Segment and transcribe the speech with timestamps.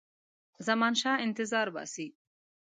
[0.67, 2.07] زمانشاه انتظار باسي.